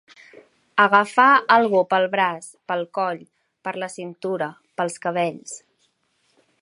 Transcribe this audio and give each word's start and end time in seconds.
Agafar 0.83 1.27
algú 1.55 1.81
pel 1.91 2.07
braç, 2.15 2.47
pel 2.71 2.81
coll, 2.99 3.21
per 3.69 3.75
la 3.85 3.91
cintura, 3.97 4.49
pels 4.81 4.99
cabells. 5.05 5.55